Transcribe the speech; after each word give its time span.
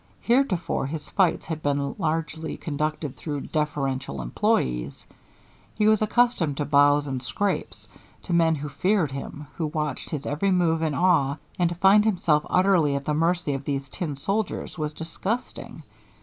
Heretofore 0.21 0.87
his 0.87 1.11
fights 1.11 1.45
had 1.45 1.61
been 1.61 1.93
largely 1.99 2.57
conducted 2.57 3.15
through 3.15 3.41
deferential 3.41 4.19
employees. 4.19 5.05
He 5.75 5.87
was 5.87 6.01
accustomed 6.01 6.57
to 6.57 6.65
bows 6.65 7.05
and 7.05 7.21
scrapes, 7.21 7.87
to 8.23 8.33
men 8.33 8.55
who 8.55 8.67
feared 8.67 9.11
him, 9.11 9.45
who 9.57 9.67
watched 9.67 10.09
his 10.09 10.25
every 10.25 10.49
move 10.49 10.81
in 10.81 10.95
awe, 10.95 11.37
and 11.59 11.69
to 11.69 11.75
find 11.75 12.03
himself 12.03 12.43
utterly 12.49 12.95
at 12.95 13.05
the 13.05 13.13
mercy 13.13 13.53
of 13.53 13.63
these 13.65 13.89
tin 13.89 14.15
soldiers 14.15 14.75
was 14.75 14.91
disgusting. 14.93 15.83